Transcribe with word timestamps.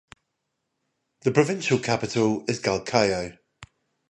The 1.21 1.31
provincial 1.31 1.77
capital 1.77 2.43
is 2.47 2.59
Galkayo. 2.59 3.37